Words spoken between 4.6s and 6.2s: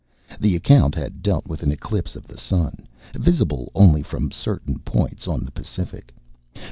points on the Pacific.